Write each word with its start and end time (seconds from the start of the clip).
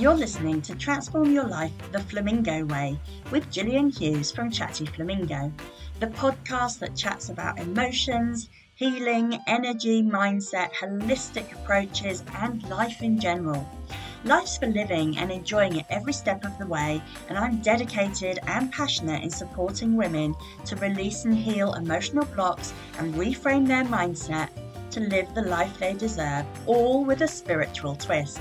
You're 0.00 0.14
listening 0.14 0.62
to 0.62 0.74
Transform 0.76 1.30
Your 1.30 1.46
Life 1.46 1.72
the 1.92 2.00
Flamingo 2.00 2.64
Way 2.64 2.98
with 3.30 3.50
Gillian 3.50 3.90
Hughes 3.90 4.32
from 4.32 4.50
Chatty 4.50 4.86
Flamingo, 4.86 5.52
the 5.98 6.06
podcast 6.06 6.78
that 6.78 6.96
chats 6.96 7.28
about 7.28 7.58
emotions, 7.58 8.48
healing, 8.76 9.38
energy, 9.46 10.02
mindset, 10.02 10.72
holistic 10.72 11.52
approaches, 11.52 12.24
and 12.36 12.66
life 12.70 13.02
in 13.02 13.20
general. 13.20 13.68
Life's 14.24 14.56
for 14.56 14.68
living 14.68 15.18
and 15.18 15.30
enjoying 15.30 15.76
it 15.76 15.84
every 15.90 16.14
step 16.14 16.46
of 16.46 16.56
the 16.56 16.66
way, 16.66 17.02
and 17.28 17.36
I'm 17.36 17.60
dedicated 17.60 18.38
and 18.46 18.72
passionate 18.72 19.22
in 19.22 19.28
supporting 19.28 19.96
women 19.96 20.34
to 20.64 20.76
release 20.76 21.26
and 21.26 21.36
heal 21.36 21.74
emotional 21.74 22.24
blocks 22.24 22.72
and 22.96 23.14
reframe 23.16 23.66
their 23.66 23.84
mindset 23.84 24.48
to 24.92 25.00
live 25.00 25.34
the 25.34 25.42
life 25.42 25.78
they 25.78 25.92
deserve, 25.92 26.46
all 26.64 27.04
with 27.04 27.20
a 27.20 27.28
spiritual 27.28 27.96
twist. 27.96 28.40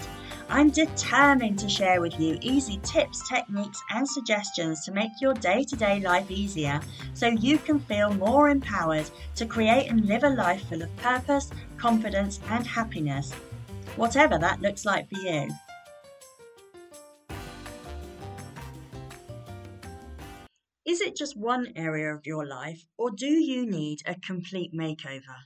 I'm 0.51 0.71
determined 0.71 1.59
to 1.59 1.69
share 1.69 2.01
with 2.01 2.19
you 2.19 2.39
easy 2.41 2.79
tips, 2.81 3.29
techniques, 3.29 3.79
and 3.91 4.07
suggestions 4.09 4.83
to 4.83 4.91
make 4.91 5.11
your 5.21 5.35
day 5.35 5.63
to 5.63 5.75
day 5.75 5.99
life 5.99 6.31
easier 6.31 6.81
so 7.13 7.27
you 7.27 7.59
can 7.59 7.79
feel 7.79 8.11
more 8.15 8.49
empowered 8.49 9.07
to 9.35 9.45
create 9.45 9.91
and 9.91 10.07
live 10.07 10.23
a 10.23 10.29
life 10.29 10.67
full 10.67 10.81
of 10.81 10.95
purpose, 10.97 11.51
confidence, 11.77 12.39
and 12.49 12.65
happiness, 12.65 13.31
whatever 13.95 14.39
that 14.39 14.59
looks 14.59 14.85
like 14.85 15.07
for 15.07 15.19
you. 15.19 15.49
Is 20.83 21.01
it 21.01 21.15
just 21.15 21.37
one 21.37 21.71
area 21.75 22.11
of 22.15 22.25
your 22.25 22.47
life, 22.47 22.83
or 22.97 23.11
do 23.11 23.27
you 23.27 23.69
need 23.69 23.99
a 24.07 24.15
complete 24.15 24.73
makeover? 24.73 25.37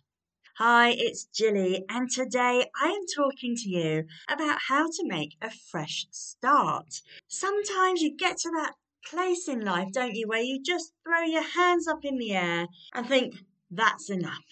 Hi, 0.58 0.92
it's 0.92 1.26
Jilly, 1.26 1.84
and 1.90 2.08
today 2.08 2.70
I 2.80 2.90
am 2.90 3.06
talking 3.16 3.56
to 3.56 3.70
you 3.70 4.04
about 4.30 4.60
how 4.68 4.86
to 4.86 5.04
make 5.08 5.36
a 5.42 5.50
fresh 5.50 6.06
start. 6.12 7.02
Sometimes 7.28 8.04
you 8.04 8.16
get 8.16 8.38
to 8.38 8.52
that 8.52 8.74
place 9.10 9.48
in 9.48 9.62
life, 9.62 9.88
don't 9.92 10.14
you, 10.14 10.28
where 10.28 10.44
you 10.44 10.62
just 10.62 10.94
throw 11.04 11.24
your 11.24 11.42
hands 11.42 11.88
up 11.88 12.06
in 12.06 12.20
the 12.20 12.34
air 12.36 12.68
and 12.94 13.08
think, 13.08 13.34
that's 13.72 14.12
enough. 14.12 14.44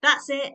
That's 0.00 0.30
it. 0.30 0.52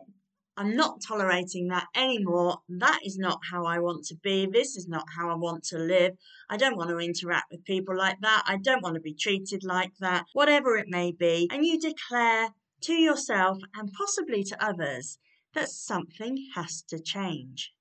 I'm 0.56 0.74
not 0.74 1.02
tolerating 1.06 1.68
that 1.68 1.88
anymore. 1.94 2.60
That 2.70 3.00
is 3.04 3.18
not 3.18 3.40
how 3.52 3.66
I 3.66 3.80
want 3.80 4.06
to 4.06 4.16
be. 4.22 4.46
This 4.50 4.74
is 4.74 4.88
not 4.88 5.04
how 5.14 5.28
I 5.28 5.34
want 5.34 5.64
to 5.64 5.78
live. 5.78 6.12
I 6.48 6.56
don't 6.56 6.78
want 6.78 6.88
to 6.88 6.98
interact 6.98 7.48
with 7.50 7.66
people 7.66 7.94
like 7.94 8.16
that. 8.22 8.44
I 8.46 8.56
don't 8.56 8.82
want 8.82 8.94
to 8.94 9.02
be 9.02 9.14
treated 9.14 9.64
like 9.64 9.92
that, 10.00 10.24
whatever 10.32 10.78
it 10.78 10.86
may 10.88 11.12
be. 11.12 11.46
And 11.52 11.66
you 11.66 11.78
declare 11.78 12.48
to 12.84 12.94
yourself 12.94 13.58
and 13.74 13.92
possibly 13.92 14.42
to 14.44 14.64
others 14.64 15.18
that 15.54 15.68
something 15.68 16.50
has 16.54 16.82
to 16.82 16.98
change. 16.98 17.72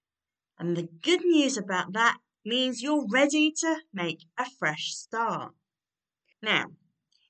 And 0.59 0.77
the 0.77 0.89
good 1.01 1.23
news 1.23 1.57
about 1.57 1.93
that 1.93 2.17
means 2.45 2.81
you're 2.81 3.07
ready 3.09 3.51
to 3.51 3.81
make 3.93 4.25
a 4.37 4.45
fresh 4.49 4.93
start. 4.93 5.53
Now, 6.41 6.65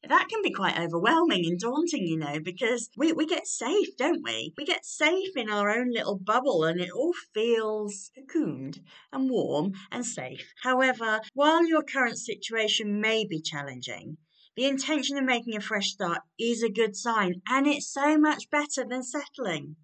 that 0.07 0.27
can 0.27 0.41
be 0.41 0.51
quite 0.51 0.77
overwhelming 0.77 1.45
and 1.45 1.57
daunting, 1.57 2.05
you 2.05 2.17
know, 2.17 2.39
because 2.39 2.89
we, 2.97 3.13
we 3.13 3.25
get 3.25 3.47
safe, 3.47 3.95
don't 3.95 4.21
we? 4.21 4.53
We 4.57 4.65
get 4.65 4.85
safe 4.85 5.37
in 5.37 5.49
our 5.49 5.69
own 5.69 5.91
little 5.91 6.19
bubble 6.19 6.65
and 6.65 6.81
it 6.81 6.91
all 6.91 7.13
feels 7.33 8.11
cocooned 8.17 8.79
and 9.13 9.29
warm 9.29 9.71
and 9.91 10.05
safe. 10.05 10.53
However, 10.61 11.21
while 11.33 11.65
your 11.65 11.83
current 11.83 12.17
situation 12.17 12.99
may 12.99 13.25
be 13.25 13.41
challenging, 13.41 14.17
the 14.55 14.65
intention 14.65 15.17
of 15.17 15.23
making 15.23 15.55
a 15.55 15.61
fresh 15.61 15.89
start 15.91 16.19
is 16.39 16.61
a 16.61 16.69
good 16.69 16.95
sign, 16.95 17.41
and 17.47 17.65
it's 17.67 17.91
so 17.91 18.17
much 18.17 18.49
better 18.49 18.85
than 18.87 19.03
settling. 19.03 19.75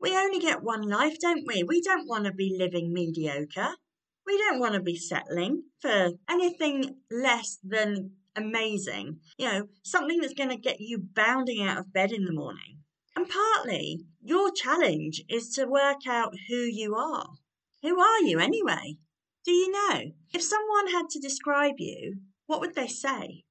We 0.00 0.16
only 0.16 0.38
get 0.38 0.62
one 0.62 0.82
life, 0.82 1.18
don't 1.18 1.46
we? 1.46 1.62
We 1.62 1.80
don't 1.80 2.06
want 2.06 2.26
to 2.26 2.32
be 2.32 2.56
living 2.56 2.92
mediocre. 2.92 3.74
We 4.26 4.38
don't 4.38 4.60
want 4.60 4.74
to 4.74 4.80
be 4.80 4.96
settling 4.96 5.64
for 5.80 6.10
anything 6.28 6.96
less 7.10 7.58
than 7.64 8.12
amazing. 8.36 9.20
You 9.38 9.46
know, 9.46 9.68
something 9.82 10.20
that's 10.20 10.34
going 10.34 10.50
to 10.50 10.56
get 10.56 10.80
you 10.80 10.98
bounding 10.98 11.62
out 11.62 11.78
of 11.78 11.92
bed 11.92 12.12
in 12.12 12.24
the 12.24 12.32
morning. 12.32 12.78
And 13.16 13.28
partly, 13.28 14.04
your 14.22 14.52
challenge 14.52 15.24
is 15.28 15.48
to 15.54 15.66
work 15.66 16.06
out 16.06 16.34
who 16.48 16.56
you 16.56 16.94
are. 16.94 17.30
Who 17.82 17.98
are 17.98 18.20
you 18.20 18.38
anyway? 18.38 18.98
Do 19.44 19.52
you 19.52 19.72
know? 19.72 20.12
If 20.34 20.42
someone 20.42 20.88
had 20.88 21.08
to 21.10 21.18
describe 21.18 21.76
you, 21.78 22.18
what 22.46 22.60
would 22.60 22.74
they 22.74 22.86
say? 22.86 23.44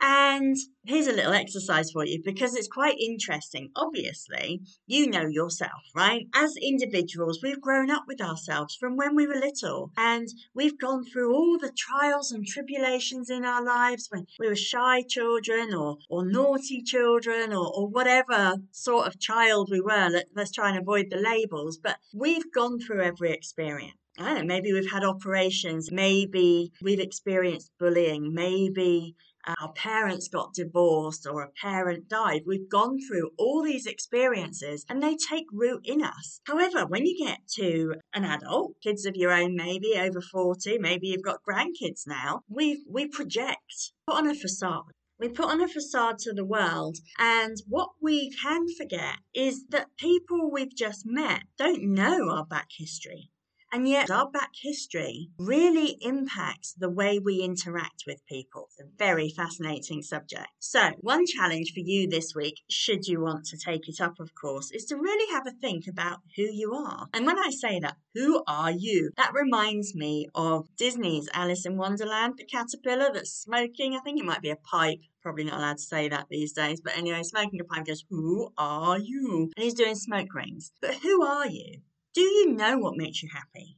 And 0.00 0.56
here's 0.84 1.06
a 1.06 1.12
little 1.12 1.32
exercise 1.32 1.90
for 1.90 2.04
you 2.04 2.20
because 2.24 2.54
it's 2.54 2.68
quite 2.68 2.98
interesting. 2.98 3.70
Obviously, 3.74 4.60
you 4.86 5.08
know 5.08 5.26
yourself, 5.26 5.82
right? 5.94 6.26
As 6.34 6.54
individuals, 6.56 7.40
we've 7.42 7.60
grown 7.60 7.90
up 7.90 8.04
with 8.06 8.20
ourselves 8.20 8.76
from 8.76 8.96
when 8.96 9.16
we 9.16 9.26
were 9.26 9.34
little 9.34 9.90
and 9.96 10.28
we've 10.54 10.78
gone 10.78 11.04
through 11.04 11.34
all 11.34 11.58
the 11.58 11.72
trials 11.72 12.30
and 12.32 12.46
tribulations 12.46 13.30
in 13.30 13.44
our 13.44 13.64
lives 13.64 14.08
when 14.10 14.26
we 14.38 14.48
were 14.48 14.56
shy 14.56 15.02
children 15.02 15.74
or, 15.74 15.96
or 16.08 16.26
naughty 16.26 16.82
children 16.82 17.52
or, 17.52 17.72
or 17.74 17.88
whatever 17.88 18.56
sort 18.70 19.06
of 19.06 19.18
child 19.18 19.68
we 19.70 19.80
were. 19.80 20.08
Let, 20.10 20.26
let's 20.34 20.52
try 20.52 20.70
and 20.70 20.78
avoid 20.78 21.06
the 21.10 21.16
labels, 21.16 21.78
but 21.78 21.96
we've 22.14 22.52
gone 22.52 22.78
through 22.78 23.02
every 23.02 23.32
experience. 23.32 23.98
I 24.18 24.32
don't 24.32 24.38
know, 24.38 24.44
maybe 24.54 24.72
we've 24.72 24.90
had 24.90 25.04
operations, 25.04 25.92
maybe 25.92 26.72
we've 26.80 27.00
experienced 27.00 27.70
bullying, 27.78 28.32
maybe 28.32 29.14
our 29.46 29.72
parents 29.72 30.28
got 30.28 30.54
divorced 30.54 31.26
or 31.26 31.42
a 31.42 31.50
parent 31.50 32.08
died. 32.08 32.42
We've 32.46 32.68
gone 32.68 32.98
through 33.00 33.30
all 33.38 33.62
these 33.62 33.86
experiences 33.86 34.84
and 34.88 35.02
they 35.02 35.16
take 35.16 35.46
root 35.52 35.82
in 35.84 36.02
us. 36.02 36.40
However, 36.44 36.86
when 36.86 37.06
you 37.06 37.26
get 37.26 37.46
to 37.56 37.94
an 38.14 38.24
adult, 38.24 38.74
kids 38.82 39.06
of 39.06 39.16
your 39.16 39.32
own, 39.32 39.56
maybe 39.56 39.94
over 39.96 40.20
40, 40.20 40.78
maybe 40.78 41.08
you've 41.08 41.22
got 41.22 41.42
grandkids 41.48 42.06
now, 42.06 42.42
we 42.48 42.84
we 42.88 43.06
project, 43.08 43.92
put 44.06 44.16
on 44.16 44.28
a 44.28 44.34
facade. 44.34 44.92
We 45.18 45.28
put 45.28 45.46
on 45.46 45.62
a 45.62 45.68
facade 45.68 46.18
to 46.20 46.34
the 46.34 46.44
world, 46.44 46.98
and 47.18 47.56
what 47.66 47.90
we 48.02 48.30
can 48.30 48.66
forget 48.76 49.16
is 49.34 49.64
that 49.68 49.96
people 49.96 50.50
we've 50.50 50.74
just 50.74 51.06
met 51.06 51.44
don't 51.56 51.94
know 51.94 52.30
our 52.30 52.44
back 52.44 52.68
history. 52.76 53.30
And 53.72 53.88
yet, 53.88 54.10
our 54.10 54.30
back 54.30 54.50
history 54.54 55.30
really 55.38 55.98
impacts 56.00 56.72
the 56.72 56.88
way 56.88 57.18
we 57.18 57.42
interact 57.42 58.04
with 58.06 58.24
people. 58.26 58.68
It's 58.70 58.80
a 58.80 58.96
very 58.98 59.30
fascinating 59.30 60.02
subject. 60.02 60.48
So, 60.58 60.90
one 61.00 61.26
challenge 61.26 61.72
for 61.72 61.80
you 61.80 62.08
this 62.08 62.34
week, 62.34 62.60
should 62.70 63.06
you 63.06 63.20
want 63.20 63.44
to 63.46 63.58
take 63.58 63.88
it 63.88 64.00
up, 64.00 64.20
of 64.20 64.34
course, 64.34 64.70
is 64.70 64.84
to 64.86 64.96
really 64.96 65.32
have 65.32 65.46
a 65.46 65.50
think 65.50 65.86
about 65.86 66.20
who 66.36 66.44
you 66.44 66.74
are. 66.74 67.08
And 67.12 67.26
when 67.26 67.38
I 67.38 67.50
say 67.50 67.80
that, 67.80 67.96
who 68.14 68.42
are 68.46 68.70
you? 68.70 69.10
That 69.16 69.34
reminds 69.34 69.94
me 69.94 70.28
of 70.34 70.68
Disney's 70.76 71.28
Alice 71.34 71.66
in 71.66 71.76
Wonderland, 71.76 72.34
the 72.38 72.44
caterpillar 72.44 73.10
that's 73.12 73.32
smoking. 73.32 73.94
I 73.94 74.00
think 74.00 74.20
it 74.20 74.26
might 74.26 74.42
be 74.42 74.50
a 74.50 74.56
pipe 74.56 75.00
probably 75.26 75.42
not 75.42 75.58
allowed 75.58 75.76
to 75.76 75.82
say 75.82 76.08
that 76.08 76.26
these 76.30 76.52
days. 76.52 76.80
But 76.80 76.96
anyway, 76.96 77.24
smoking 77.24 77.60
a 77.60 77.64
pipe 77.64 77.84
goes, 77.84 78.04
Who 78.10 78.52
are 78.56 78.96
you? 78.96 79.50
And 79.56 79.64
he's 79.64 79.74
doing 79.74 79.96
smoke 79.96 80.32
rings. 80.32 80.70
But 80.80 80.94
who 80.94 81.20
are 81.24 81.48
you? 81.48 81.80
Do 82.16 82.22
you 82.22 82.54
know 82.54 82.78
what 82.78 82.96
makes 82.96 83.22
you 83.22 83.28
happy? 83.30 83.76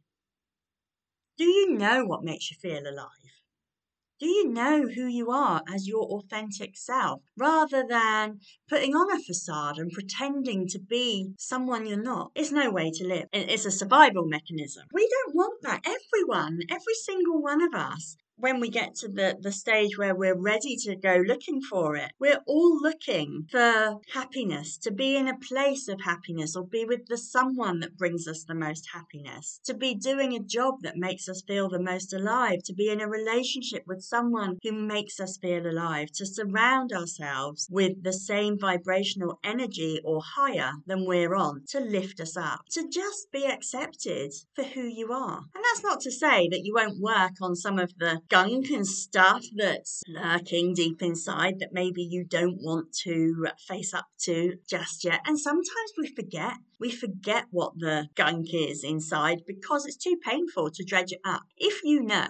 Do 1.39 1.45
you 1.45 1.73
know 1.77 2.05
what 2.05 2.23
makes 2.23 2.53
you 2.53 2.57
feel 2.63 2.87
alive? 2.89 3.09
Do 4.21 4.29
you 4.29 4.49
know 4.49 4.87
who 4.87 5.07
you 5.07 5.33
are 5.33 5.61
as 5.69 5.89
your 5.89 6.05
authentic 6.05 6.77
self 6.77 7.23
rather 7.37 7.85
than 7.85 8.39
putting 8.69 8.95
on 8.95 9.11
a 9.11 9.21
facade 9.21 9.79
and 9.79 9.91
pretending 9.91 10.69
to 10.69 10.79
be 10.79 11.33
someone 11.37 11.85
you're 11.85 12.01
not? 12.01 12.31
It's 12.37 12.53
no 12.53 12.71
way 12.71 12.93
to 12.93 13.05
live. 13.05 13.27
It's 13.33 13.67
a 13.67 13.73
survival 13.73 14.25
mechanism. 14.25 14.85
We 14.93 15.09
don't 15.09 15.35
want 15.35 15.61
that. 15.63 15.85
Everyone, 15.85 16.61
every 16.71 16.95
single 16.95 17.43
one 17.43 17.61
of 17.61 17.75
us 17.75 18.17
when 18.39 18.61
we 18.61 18.71
get 18.71 18.95
to 18.95 19.09
the, 19.09 19.37
the 19.41 19.53
stage 19.53 19.99
where 19.99 20.15
we're 20.15 20.39
ready 20.39 20.77
to 20.77 20.95
go 20.97 21.23
looking 21.27 21.61
for 21.61 21.97
it, 21.97 22.13
we're 22.19 22.41
all 22.47 22.81
looking 22.81 23.47
for 23.51 23.99
happiness, 24.13 24.79
to 24.79 24.93
be 24.93 25.17
in 25.17 25.29
a 25.29 25.39
place 25.39 25.89
of 25.89 26.01
happiness 26.01 26.55
or 26.55 26.65
be 26.65 26.85
with 26.85 27.07
the 27.07 27.19
someone 27.19 27.81
that 27.81 27.97
brings 27.97 28.27
us 28.29 28.45
the 28.45 28.55
most 28.55 28.89
happiness, 28.93 29.61
to 29.65 29.75
be 29.75 29.95
doing 29.95 30.35
a 30.35 30.41
job 30.41 30.75
that 30.83 30.97
makes 30.97 31.29
us 31.29 31.43
feel 31.47 31.69
the 31.69 31.83
most 31.83 32.13
alive, 32.13 32.63
to 32.65 32.73
be 32.73 32.89
in 32.91 33.01
a 33.01 33.09
relationship 33.09 33.83
with 33.87 34.03
someone 34.03 34.57
who 34.63 34.73
makes 34.73 35.19
us 35.21 35.37
feel 35.37 35.67
alive, 35.67 36.09
to 36.15 36.25
surround 36.25 36.93
ourselves 36.93 37.67
with 37.71 38.03
the 38.03 38.13
same 38.13 38.59
vibrational 38.59 39.39
energy 39.43 40.01
or 40.05 40.23
higher 40.25 40.73
than 40.87 41.05
we're 41.05 41.35
on, 41.35 41.63
to 41.69 41.81
lift 41.81 42.21
us 42.21 42.37
up, 42.37 42.61
to 42.71 42.89
just 42.89 43.31
be 43.33 43.45
accepted 43.45 44.33
for 44.55 44.65
who 44.65 44.83
you 44.83 45.13
are. 45.13 45.39
And 45.55 45.65
that's 45.65 45.83
not 45.83 46.01
to 46.03 46.11
say 46.11 46.49
that 46.49 46.65
you 46.65 46.75
won't 46.75 47.01
work 47.01 47.33
on 47.41 47.57
some 47.57 47.79
of 47.79 47.93
the 47.99 48.21
gunk 48.29 48.71
and 48.71 48.87
stuff 48.87 49.45
that's 49.57 50.03
lurking 50.09 50.75
deep 50.75 51.03
inside 51.03 51.59
that 51.59 51.73
maybe 51.73 52.03
you 52.03 52.25
don't 52.25 52.59
want 52.61 52.93
to 53.05 53.47
face 53.67 53.95
up 53.95 54.07
to 54.21 54.55
just 54.69 55.05
yet. 55.05 55.21
And 55.27 55.39
sometimes 55.39 55.93
we 55.97 56.09
forget. 56.09 56.55
We 56.79 56.91
forget 56.91 57.47
what 57.51 57.79
the 57.79 58.09
gunk 58.15 58.53
is 58.53 58.85
inside 58.85 59.43
because 59.47 59.87
it's 59.87 59.97
too 59.97 60.17
painful 60.23 60.71
to 60.71 60.85
dredge 60.85 61.13
it 61.13 61.21
up. 61.25 61.43
If 61.57 61.83
you 61.83 62.03
know 62.03 62.29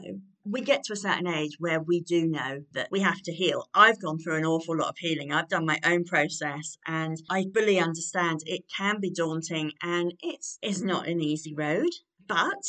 we 0.51 0.63
get 0.63 0.83
to 0.85 0.95
a 0.95 0.97
certain 0.97 1.27
age 1.27 1.57
where 1.59 1.81
we 1.81 2.01
do 2.01 2.27
know 2.27 2.61
that 2.73 2.89
we 2.91 3.01
have 3.01 3.21
to 3.23 3.33
heal. 3.33 3.67
I've 3.75 4.01
gone 4.01 4.19
through 4.19 4.37
an 4.37 4.47
awful 4.47 4.77
lot 4.79 4.89
of 4.89 4.99
healing. 4.99 5.31
I've 5.31 5.49
done 5.49 5.67
my 5.67 5.79
own 5.85 6.05
process 6.05 6.79
and 6.87 7.17
I 7.29 7.47
fully 7.55 7.79
understand 7.79 8.41
it 8.47 8.65
can 8.75 9.01
be 9.01 9.11
daunting 9.11 9.73
and 9.83 10.15
it's 10.23 10.59
it's 10.63 10.81
not 10.81 11.07
an 11.07 11.21
easy 11.21 11.55
road. 11.55 11.91
But 12.27 12.63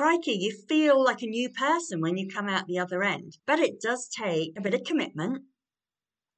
crikey, 0.00 0.32
you 0.32 0.50
feel 0.66 1.04
like 1.04 1.20
a 1.20 1.26
new 1.26 1.50
person 1.50 2.00
when 2.00 2.16
you 2.16 2.26
come 2.26 2.48
out 2.48 2.66
the 2.66 2.78
other 2.78 3.02
end. 3.02 3.36
But 3.46 3.58
it 3.58 3.82
does 3.82 4.08
take 4.08 4.56
a 4.56 4.60
bit 4.62 4.72
of 4.72 4.82
commitment, 4.84 5.42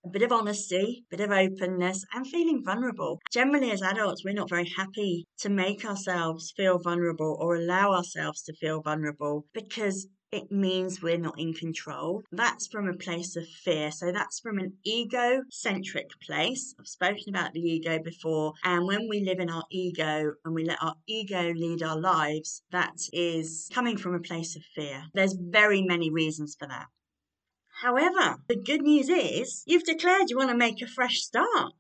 a 0.04 0.08
bit 0.08 0.22
of 0.22 0.32
honesty, 0.32 1.04
a 1.06 1.16
bit 1.16 1.24
of 1.24 1.30
openness, 1.30 2.04
and 2.12 2.26
feeling 2.26 2.64
vulnerable. 2.64 3.20
Generally, 3.32 3.70
as 3.70 3.80
adults, 3.80 4.24
we're 4.24 4.34
not 4.34 4.50
very 4.50 4.68
happy 4.76 5.26
to 5.38 5.48
make 5.48 5.84
ourselves 5.84 6.52
feel 6.56 6.80
vulnerable 6.80 7.38
or 7.40 7.54
allow 7.54 7.92
ourselves 7.92 8.42
to 8.42 8.52
feel 8.56 8.82
vulnerable 8.82 9.46
because 9.54 10.08
it 10.32 10.50
means 10.50 11.02
we're 11.02 11.19
not 11.19 11.38
in 11.38 11.52
control. 11.52 12.23
That's 12.32 12.67
from 12.67 12.88
a 12.88 12.94
place 12.94 13.37
of 13.37 13.46
fear. 13.46 13.93
So 13.93 14.11
that's 14.11 14.40
from 14.40 14.58
an 14.58 14.73
ego-centric 14.82 16.08
place. 16.26 16.75
I've 16.81 16.87
spoken 16.87 17.25
about 17.29 17.52
the 17.52 17.61
ego 17.61 17.99
before. 18.02 18.55
And 18.64 18.87
when 18.87 19.08
we 19.08 19.20
live 19.20 19.38
in 19.38 19.50
our 19.50 19.64
ego 19.70 20.32
and 20.44 20.55
we 20.55 20.64
let 20.64 20.82
our 20.82 20.94
ego 21.06 21.52
lead 21.55 21.82
our 21.82 22.00
lives, 22.00 22.62
that 22.73 22.96
is 23.12 23.69
coming 23.73 23.99
from 23.99 24.14
a 24.14 24.20
place 24.20 24.56
of 24.56 24.62
fear. 24.75 25.05
There's 25.12 25.37
very 25.38 25.82
many 25.82 26.11
reasons 26.11 26.56
for 26.58 26.67
that. 26.67 26.87
However, 27.82 28.37
the 28.49 28.56
good 28.56 28.82
news 28.82 29.08
is 29.08 29.62
you've 29.67 29.84
declared 29.84 30.31
you 30.31 30.38
want 30.38 30.50
to 30.50 30.56
make 30.56 30.81
a 30.81 30.87
fresh 30.87 31.20
start. 31.20 31.73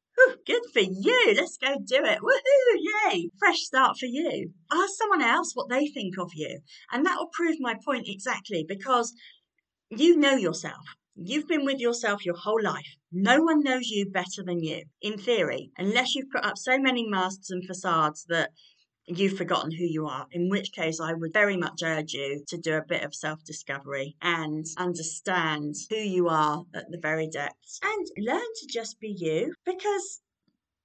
Good 0.46 0.62
for 0.72 0.80
you. 0.80 1.34
Let's 1.36 1.56
go 1.56 1.76
do 1.84 2.04
it. 2.04 2.18
Woohoo! 2.20 3.12
Yay! 3.12 3.30
Fresh 3.38 3.60
start 3.60 3.96
for 3.98 4.06
you. 4.06 4.52
Ask 4.70 4.94
someone 4.98 5.22
else 5.22 5.52
what 5.54 5.68
they 5.68 5.86
think 5.86 6.18
of 6.18 6.30
you. 6.34 6.60
And 6.90 7.06
that 7.06 7.18
will 7.18 7.30
prove 7.32 7.56
my 7.60 7.76
point 7.84 8.08
exactly 8.08 8.64
because 8.66 9.14
you 9.90 10.16
know 10.16 10.34
yourself. 10.34 10.84
You've 11.14 11.46
been 11.46 11.64
with 11.64 11.78
yourself 11.78 12.24
your 12.24 12.36
whole 12.36 12.62
life. 12.62 12.96
No 13.12 13.42
one 13.42 13.62
knows 13.62 13.88
you 13.88 14.08
better 14.10 14.42
than 14.44 14.62
you, 14.62 14.84
in 15.02 15.18
theory, 15.18 15.70
unless 15.76 16.14
you've 16.14 16.30
put 16.30 16.44
up 16.44 16.56
so 16.56 16.78
many 16.78 17.06
masks 17.06 17.50
and 17.50 17.66
facades 17.66 18.24
that 18.28 18.50
you've 19.06 19.36
forgotten 19.36 19.70
who 19.72 19.84
you 19.84 20.06
are, 20.06 20.26
in 20.30 20.48
which 20.48 20.72
case 20.72 21.00
I 21.00 21.12
would 21.12 21.32
very 21.32 21.56
much 21.56 21.82
urge 21.82 22.12
you 22.12 22.44
to 22.48 22.56
do 22.56 22.74
a 22.76 22.84
bit 22.84 23.02
of 23.02 23.14
self 23.14 23.42
discovery 23.44 24.16
and 24.22 24.64
understand 24.76 25.74
who 25.90 25.96
you 25.96 26.28
are 26.28 26.64
at 26.74 26.90
the 26.90 26.98
very 26.98 27.28
depths 27.28 27.80
and 27.82 28.06
learn 28.18 28.40
to 28.40 28.66
just 28.68 29.00
be 29.00 29.14
you 29.16 29.54
because 29.64 30.20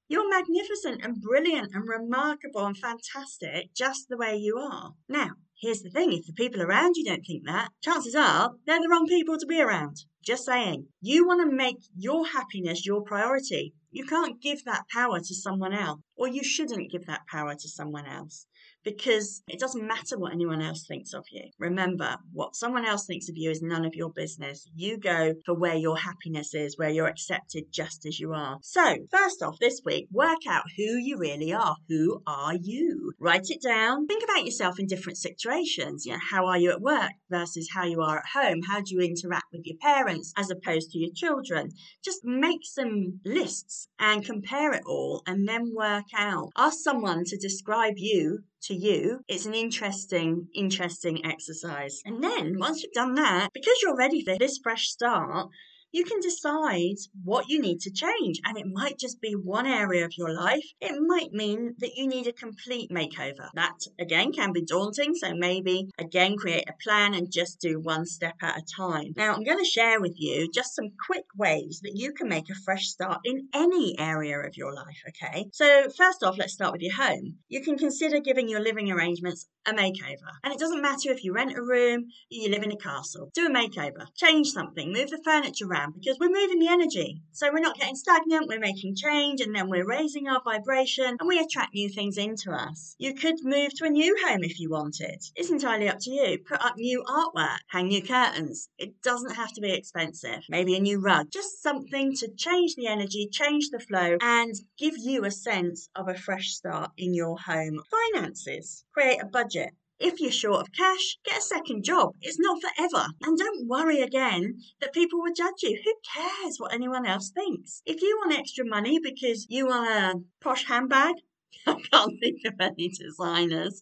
you're 0.09 0.29
magnificent 0.29 1.03
and 1.03 1.21
brilliant 1.21 1.75
and 1.75 1.87
remarkable 1.87 2.65
and 2.65 2.77
fantastic 2.77 3.73
just 3.73 4.07
the 4.07 4.17
way 4.17 4.37
you 4.37 4.57
are. 4.57 4.93
Now, 5.09 5.31
here's 5.59 5.81
the 5.81 5.89
thing 5.89 6.13
if 6.13 6.25
the 6.25 6.33
people 6.33 6.61
around 6.61 6.95
you 6.95 7.03
don't 7.03 7.25
think 7.25 7.45
that, 7.45 7.69
chances 7.83 8.15
are 8.15 8.55
they're 8.65 8.81
the 8.81 8.87
wrong 8.89 9.05
people 9.07 9.37
to 9.37 9.45
be 9.45 9.61
around. 9.61 9.97
Just 10.23 10.45
saying. 10.45 10.87
You 11.01 11.25
want 11.25 11.41
to 11.41 11.55
make 11.55 11.77
your 11.95 12.25
happiness 12.25 12.85
your 12.85 13.01
priority. 13.01 13.73
You 13.97 14.05
can't 14.05 14.39
give 14.39 14.63
that 14.65 14.87
power 14.89 15.19
to 15.19 15.33
someone 15.33 15.73
else, 15.73 16.01
or 16.15 16.27
you 16.27 16.43
shouldn't 16.43 16.91
give 16.91 17.07
that 17.07 17.25
power 17.25 17.55
to 17.55 17.67
someone 17.67 18.05
else 18.05 18.45
because 18.87 19.43
it 19.49 19.59
doesn't 19.59 19.85
matter 19.85 20.17
what 20.17 20.31
anyone 20.31 20.61
else 20.61 20.85
thinks 20.87 21.13
of 21.13 21.25
you. 21.29 21.43
Remember, 21.59 22.15
what 22.31 22.55
someone 22.55 22.85
else 22.85 23.05
thinks 23.05 23.27
of 23.27 23.35
you 23.35 23.51
is 23.51 23.61
none 23.61 23.83
of 23.83 23.95
your 23.95 24.09
business. 24.09 24.65
You 24.73 24.97
go 24.97 25.33
for 25.45 25.53
where 25.53 25.75
your 25.75 25.97
happiness 25.97 26.53
is, 26.53 26.77
where 26.77 26.89
you're 26.89 27.07
accepted 27.07 27.65
just 27.69 28.05
as 28.05 28.17
you 28.17 28.31
are. 28.31 28.59
So, 28.61 28.95
first 29.11 29.43
off, 29.43 29.59
this 29.59 29.81
week, 29.83 30.07
work 30.09 30.47
out 30.47 30.63
who 30.77 30.83
you 30.83 31.17
really 31.17 31.51
are. 31.51 31.75
Who 31.89 32.21
are 32.25 32.55
you? 32.55 33.11
Write 33.19 33.49
it 33.49 33.61
down. 33.61 34.07
Think 34.07 34.23
about 34.23 34.45
yourself 34.45 34.79
in 34.79 34.87
different 34.87 35.17
situations. 35.17 36.05
You 36.05 36.13
know, 36.13 36.19
how 36.31 36.45
are 36.45 36.57
you 36.57 36.71
at 36.71 36.79
work 36.79 37.11
versus 37.29 37.67
how 37.73 37.83
you 37.83 38.01
are 38.01 38.19
at 38.19 38.41
home? 38.41 38.61
How 38.61 38.79
do 38.79 38.95
you 38.95 39.01
interact 39.01 39.47
with 39.51 39.65
your 39.65 39.77
parents 39.81 40.31
as 40.37 40.49
opposed 40.49 40.91
to 40.91 40.97
your 40.97 41.11
children? 41.13 41.71
Just 42.05 42.23
make 42.23 42.61
some 42.63 43.19
lists 43.25 43.89
and 43.99 44.23
compare 44.23 44.71
it 44.71 44.83
all 44.85 45.23
and 45.27 45.45
then 45.45 45.73
work 45.75 46.05
out. 46.15 46.51
Ask 46.55 46.77
someone 46.79 47.25
to 47.25 47.37
describe 47.37 47.95
you 47.97 48.43
to 48.67 48.75
you, 48.75 49.19
it's 49.27 49.45
an 49.45 49.53
interesting, 49.53 50.47
interesting 50.53 51.25
exercise. 51.25 52.01
And 52.05 52.23
then 52.23 52.57
once 52.59 52.83
you've 52.83 52.93
done 52.93 53.15
that, 53.15 53.49
because 53.53 53.77
you're 53.81 53.97
ready 53.97 54.23
for 54.23 54.37
this 54.37 54.59
fresh 54.61 54.87
start, 54.89 55.49
you 55.91 56.03
can 56.03 56.19
decide 56.19 56.97
what 57.23 57.47
you 57.47 57.61
need 57.61 57.79
to 57.81 57.91
change. 57.91 58.39
And 58.43 58.57
it 58.57 58.65
might 58.71 58.97
just 58.97 59.21
be 59.21 59.33
one 59.33 59.65
area 59.65 60.05
of 60.05 60.17
your 60.17 60.33
life. 60.33 60.63
It 60.81 60.95
might 60.99 61.31
mean 61.31 61.75
that 61.79 61.95
you 61.95 62.07
need 62.07 62.27
a 62.27 62.33
complete 62.33 62.91
makeover. 62.91 63.49
That 63.53 63.79
again 63.99 64.31
can 64.31 64.51
be 64.51 64.65
daunting. 64.65 65.15
So 65.15 65.33
maybe 65.33 65.89
again 65.97 66.35
create 66.37 66.69
a 66.69 66.83
plan 66.83 67.13
and 67.13 67.31
just 67.31 67.59
do 67.59 67.79
one 67.79 68.05
step 68.05 68.35
at 68.41 68.57
a 68.57 68.63
time. 68.77 69.13
Now 69.15 69.33
I'm 69.33 69.43
going 69.43 69.59
to 69.59 69.65
share 69.65 70.01
with 70.01 70.15
you 70.17 70.49
just 70.53 70.75
some 70.75 70.91
quick 71.05 71.25
ways 71.35 71.79
that 71.83 71.95
you 71.95 72.13
can 72.13 72.27
make 72.27 72.49
a 72.49 72.55
fresh 72.65 72.87
start 72.87 73.21
in 73.23 73.47
any 73.53 73.95
area 73.97 74.39
of 74.39 74.57
your 74.57 74.73
life. 74.73 75.01
Okay. 75.09 75.47
So 75.53 75.87
first 75.97 76.23
off, 76.23 76.37
let's 76.37 76.53
start 76.53 76.73
with 76.73 76.81
your 76.81 76.95
home. 76.95 77.37
You 77.47 77.63
can 77.63 77.77
consider 77.77 78.19
giving 78.19 78.49
your 78.49 78.61
living 78.61 78.91
arrangements 78.91 79.47
a 79.65 79.73
makeover. 79.73 80.31
And 80.43 80.53
it 80.53 80.59
doesn't 80.59 80.81
matter 80.81 81.11
if 81.11 81.23
you 81.23 81.33
rent 81.33 81.57
a 81.57 81.61
room, 81.61 82.05
you 82.29 82.49
live 82.49 82.63
in 82.63 82.71
a 82.71 82.77
castle. 82.77 83.29
Do 83.33 83.47
a 83.47 83.49
makeover. 83.49 84.05
Change 84.15 84.47
something. 84.49 84.91
Move 84.91 85.09
the 85.09 85.21
furniture 85.23 85.65
around 85.65 85.76
around 85.77 85.93
because 85.93 86.17
we're 86.19 86.29
moving 86.29 86.59
the 86.59 86.69
energy. 86.69 87.21
So 87.31 87.51
we're 87.51 87.59
not 87.59 87.77
getting 87.77 87.95
stagnant, 87.95 88.47
we're 88.47 88.59
making 88.59 88.95
change, 88.95 89.41
and 89.41 89.55
then 89.55 89.69
we're 89.69 89.85
raising 89.85 90.27
our 90.27 90.41
vibration 90.43 91.17
and 91.19 91.27
we 91.27 91.39
attract 91.39 91.73
new 91.73 91.89
things 91.89 92.17
into 92.17 92.51
us. 92.51 92.95
You 92.97 93.13
could 93.13 93.35
move 93.43 93.71
to 93.75 93.85
a 93.85 93.89
new 93.89 94.15
home 94.25 94.43
if 94.43 94.59
you 94.59 94.69
wanted. 94.69 95.21
It's 95.35 95.51
entirely 95.51 95.89
up 95.89 95.99
to 96.01 96.11
you. 96.11 96.39
Put 96.39 96.63
up 96.63 96.75
new 96.77 97.03
artwork, 97.03 97.57
hang 97.67 97.87
new 97.87 98.01
curtains. 98.01 98.69
It 98.77 99.01
doesn't 99.01 99.35
have 99.35 99.53
to 99.53 99.61
be 99.61 99.73
expensive. 99.73 100.43
Maybe 100.49 100.75
a 100.75 100.79
new 100.79 100.99
rug. 100.99 101.27
Just 101.31 101.61
something 101.61 102.15
to 102.17 102.29
change 102.35 102.75
the 102.75 102.87
energy, 102.87 103.29
change 103.31 103.69
the 103.69 103.79
flow, 103.79 104.17
and 104.21 104.53
give 104.77 104.97
you 104.97 105.25
a 105.25 105.31
sense 105.31 105.89
of 105.95 106.07
a 106.07 106.15
fresh 106.15 106.49
start 106.49 106.91
in 106.97 107.13
your 107.13 107.37
home. 107.37 107.81
Finances. 108.13 108.83
Create 108.93 109.21
a 109.21 109.25
budget. 109.25 109.71
If 109.99 110.19
you're 110.19 110.31
short 110.31 110.61
of 110.61 110.71
cash, 110.73 111.17
get 111.25 111.39
a 111.39 111.41
second 111.41 111.83
job. 111.83 112.13
It's 112.21 112.39
not 112.39 112.61
forever. 112.61 113.07
And 113.23 113.37
don't 113.37 113.67
worry 113.67 114.01
again 114.01 114.59
that 114.79 114.93
people 114.93 115.19
will 115.21 115.33
judge 115.33 115.63
you. 115.63 115.81
Who 115.83 115.93
cares 116.13 116.57
what 116.59 116.73
anyone 116.73 117.05
else 117.05 117.31
thinks? 117.31 117.81
If 117.85 118.01
you 118.01 118.17
want 118.17 118.37
extra 118.37 118.65
money 118.65 118.99
because 118.99 119.47
you 119.49 119.67
want 119.67 119.89
a 119.89 120.19
posh 120.39 120.65
handbag, 120.67 121.15
I 121.67 121.75
can't 121.91 122.19
think 122.19 122.41
of 122.45 122.53
any 122.59 122.89
designers. 122.89 123.81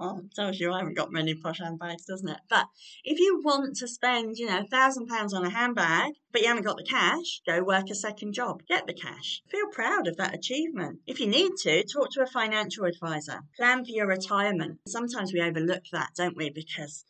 It 0.00 0.34
tells 0.34 0.58
you 0.58 0.72
I 0.72 0.78
haven't 0.78 0.96
got 0.96 1.12
many 1.12 1.34
posh 1.34 1.58
handbags, 1.58 2.04
doesn't 2.06 2.28
it? 2.28 2.40
But 2.48 2.66
if 3.04 3.18
you 3.18 3.40
want 3.44 3.76
to 3.76 3.88
spend, 3.88 4.38
you 4.38 4.46
know, 4.46 4.60
a 4.60 4.66
thousand 4.66 5.06
pounds 5.08 5.34
on 5.34 5.44
a 5.44 5.50
handbag, 5.50 6.12
but 6.32 6.42
you 6.42 6.48
haven't 6.48 6.64
got 6.64 6.76
the 6.76 6.84
cash, 6.84 7.40
go 7.46 7.62
work 7.62 7.90
a 7.90 7.94
second 7.94 8.32
job. 8.32 8.62
Get 8.68 8.86
the 8.86 8.94
cash. 8.94 9.42
Feel 9.50 9.66
proud 9.72 10.06
of 10.06 10.16
that 10.16 10.34
achievement. 10.34 11.00
If 11.06 11.20
you 11.20 11.26
need 11.26 11.52
to, 11.62 11.84
talk 11.84 12.10
to 12.12 12.22
a 12.22 12.26
financial 12.26 12.84
advisor. 12.84 13.40
Plan 13.56 13.84
for 13.84 13.90
your 13.90 14.06
retirement. 14.06 14.78
Sometimes 14.86 15.32
we 15.32 15.40
overlook 15.40 15.84
that, 15.92 16.10
don't 16.16 16.36
we? 16.36 16.50
Because 16.50 17.04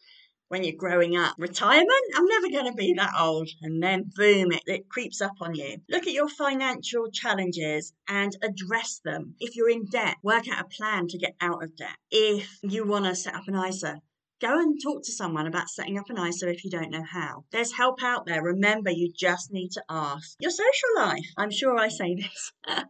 when 0.48 0.64
you're 0.64 0.76
growing 0.76 1.16
up. 1.16 1.34
Retirement? 1.38 1.90
I'm 2.16 2.26
never 2.26 2.50
going 2.50 2.66
to 2.66 2.76
be 2.76 2.94
that 2.94 3.14
old. 3.18 3.48
And 3.62 3.82
then 3.82 4.10
boom, 4.14 4.52
it, 4.52 4.62
it 4.66 4.88
creeps 4.88 5.20
up 5.20 5.34
on 5.40 5.54
you. 5.54 5.78
Look 5.88 6.06
at 6.06 6.12
your 6.12 6.28
financial 6.28 7.10
challenges 7.10 7.92
and 8.08 8.36
address 8.42 9.00
them. 9.04 9.34
If 9.40 9.56
you're 9.56 9.70
in 9.70 9.86
debt, 9.86 10.16
work 10.22 10.48
out 10.48 10.64
a 10.64 10.68
plan 10.68 11.08
to 11.08 11.18
get 11.18 11.34
out 11.40 11.62
of 11.62 11.76
debt. 11.76 11.96
If 12.10 12.58
you 12.62 12.86
want 12.86 13.04
to 13.04 13.14
set 13.14 13.34
up 13.34 13.48
an 13.48 13.56
ISA, 13.56 14.00
Go 14.40 14.60
and 14.60 14.80
talk 14.80 15.02
to 15.02 15.12
someone 15.12 15.48
about 15.48 15.68
setting 15.68 15.98
up 15.98 16.10
an 16.10 16.18
ISA 16.18 16.48
if 16.48 16.64
you 16.64 16.70
don't 16.70 16.92
know 16.92 17.02
how. 17.02 17.44
There's 17.50 17.72
help 17.72 18.04
out 18.04 18.24
there. 18.24 18.40
Remember, 18.40 18.88
you 18.88 19.12
just 19.12 19.52
need 19.52 19.72
to 19.72 19.82
ask. 19.88 20.36
Your 20.38 20.52
social 20.52 20.94
life. 20.96 21.26
I'm 21.36 21.50
sure 21.50 21.76
I 21.76 21.88
say 21.88 22.14
this. 22.14 22.52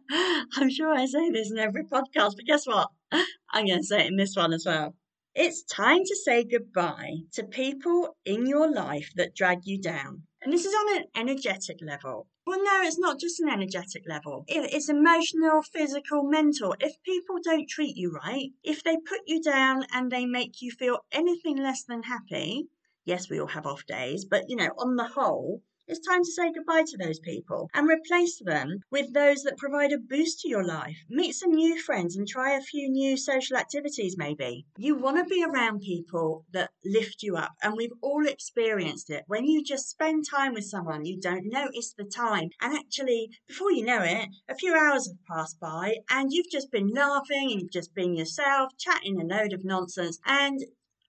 I'm 0.55 0.69
sure 0.69 0.93
I 0.93 1.07
say 1.07 1.31
this 1.31 1.49
in 1.49 1.57
every 1.57 1.85
podcast, 1.85 2.35
but 2.35 2.45
guess 2.45 2.67
what? 2.67 2.89
I'm 3.51 3.65
going 3.65 3.79
to 3.79 3.83
say 3.83 4.01
it 4.01 4.07
in 4.07 4.15
this 4.15 4.35
one 4.35 4.53
as 4.53 4.63
well. 4.63 4.93
It's 5.35 5.63
time 5.63 6.03
to 6.03 6.15
say 6.15 6.43
goodbye 6.43 7.17
to 7.33 7.43
people 7.43 8.17
in 8.25 8.47
your 8.47 8.69
life 8.69 9.11
that 9.15 9.35
drag 9.35 9.59
you 9.65 9.79
down. 9.79 10.23
And 10.41 10.51
this 10.51 10.65
is 10.65 10.73
on 10.73 10.97
an 10.97 11.05
energetic 11.15 11.77
level. 11.81 12.27
Well, 12.47 12.63
no, 12.63 12.81
it's 12.81 12.97
not 12.97 13.19
just 13.19 13.39
an 13.39 13.47
energetic 13.47 14.03
level. 14.07 14.43
It's 14.47 14.89
emotional, 14.89 15.61
physical, 15.61 16.23
mental. 16.23 16.75
If 16.79 17.01
people 17.03 17.37
don't 17.43 17.69
treat 17.69 17.95
you 17.95 18.11
right, 18.11 18.51
if 18.63 18.83
they 18.83 18.97
put 18.97 19.21
you 19.27 19.39
down 19.41 19.85
and 19.93 20.11
they 20.11 20.25
make 20.25 20.61
you 20.61 20.71
feel 20.71 21.05
anything 21.11 21.57
less 21.57 21.83
than 21.83 22.03
happy, 22.03 22.67
yes, 23.05 23.29
we 23.29 23.39
all 23.39 23.47
have 23.47 23.67
off 23.67 23.85
days, 23.85 24.25
but 24.25 24.45
you 24.49 24.55
know, 24.55 24.71
on 24.77 24.95
the 24.95 25.09
whole, 25.09 25.61
it's 25.89 26.07
time 26.07 26.23
to 26.23 26.31
say 26.31 26.51
goodbye 26.51 26.83
to 26.85 26.97
those 26.97 27.19
people 27.19 27.67
and 27.73 27.89
replace 27.89 28.39
them 28.39 28.79
with 28.91 29.11
those 29.13 29.41
that 29.43 29.57
provide 29.57 29.91
a 29.91 29.97
boost 29.97 30.39
to 30.41 30.47
your 30.47 30.63
life. 30.63 30.95
Meet 31.09 31.33
some 31.33 31.51
new 31.51 31.79
friends 31.81 32.15
and 32.15 32.27
try 32.27 32.55
a 32.55 32.61
few 32.61 32.89
new 32.89 33.17
social 33.17 33.57
activities, 33.57 34.15
maybe. 34.15 34.65
You 34.77 34.95
want 34.95 35.17
to 35.17 35.23
be 35.23 35.43
around 35.43 35.81
people 35.81 36.45
that 36.51 36.69
lift 36.85 37.23
you 37.23 37.35
up, 37.37 37.53
and 37.63 37.75
we've 37.75 37.93
all 38.01 38.27
experienced 38.27 39.09
it. 39.09 39.23
When 39.25 39.45
you 39.45 39.63
just 39.63 39.89
spend 39.89 40.25
time 40.29 40.53
with 40.53 40.65
someone, 40.65 41.05
you 41.05 41.19
don't 41.19 41.51
notice 41.51 41.93
the 41.97 42.05
time, 42.05 42.49
and 42.61 42.77
actually, 42.77 43.31
before 43.47 43.71
you 43.71 43.83
know 43.83 44.03
it, 44.03 44.29
a 44.47 44.55
few 44.55 44.75
hours 44.75 45.07
have 45.07 45.25
passed 45.25 45.59
by, 45.59 45.95
and 46.09 46.31
you've 46.31 46.51
just 46.51 46.71
been 46.71 46.89
laughing 46.89 47.49
and 47.51 47.61
you've 47.61 47.71
just 47.71 47.95
been 47.95 48.13
yourself, 48.13 48.71
chatting 48.77 49.19
a 49.19 49.25
load 49.25 49.53
of 49.53 49.65
nonsense, 49.65 50.19
and 50.25 50.59